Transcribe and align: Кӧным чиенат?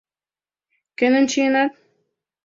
Кӧным 0.97 1.25
чиенат? 1.31 1.71